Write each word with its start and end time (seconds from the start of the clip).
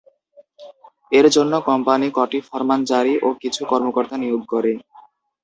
এর 1.11 1.25
জন্য 1.35 1.53
কোম্পানি 1.69 2.07
কটি 2.17 2.39
ফরমান 2.47 2.79
জারী 2.89 3.13
ও 3.21 3.39
কিছু 3.41 3.61
কর্মকর্তা 3.71 4.15
নিয়োগ 4.17 4.41
করে। 4.53 4.71